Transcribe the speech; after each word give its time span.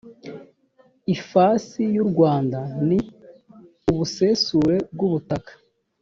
ifasi 1.15 1.81
y’ 1.95 1.97
u 2.03 2.05
rwanda 2.11 2.59
ni 2.87 2.99
ubusesure 3.91 4.75
bw 4.93 4.99
‘ubutaka 5.07 5.51